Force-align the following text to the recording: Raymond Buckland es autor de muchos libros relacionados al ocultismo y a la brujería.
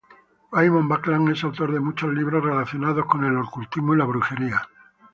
Raymond 0.51 0.89
Buckland 0.89 1.29
es 1.29 1.43
autor 1.43 1.71
de 1.71 1.79
muchos 1.79 2.11
libros 2.11 2.43
relacionados 2.43 3.05
al 3.07 3.37
ocultismo 3.37 3.93
y 3.93 3.97
a 3.97 3.97
la 3.99 4.05
brujería. 4.05 4.67